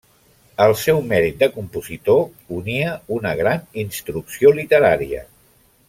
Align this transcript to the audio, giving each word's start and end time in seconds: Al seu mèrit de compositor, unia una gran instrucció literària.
Al 0.63 0.71
seu 0.83 1.01
mèrit 1.11 1.37
de 1.43 1.49
compositor, 1.57 2.23
unia 2.61 2.97
una 3.19 3.35
gran 3.43 3.63
instrucció 3.87 4.57
literària. 4.63 5.25